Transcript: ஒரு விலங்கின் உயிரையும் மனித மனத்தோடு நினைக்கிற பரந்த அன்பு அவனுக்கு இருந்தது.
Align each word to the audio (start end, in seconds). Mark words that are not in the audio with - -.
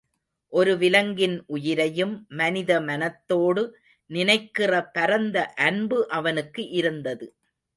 ஒரு 0.53 0.71
விலங்கின் 0.77 1.35
உயிரையும் 1.47 2.15
மனித 2.31 2.79
மனத்தோடு 2.81 3.63
நினைக்கிற 4.09 4.81
பரந்த 4.91 5.37
அன்பு 5.67 5.99
அவனுக்கு 6.09 6.63
இருந்தது. 6.71 7.27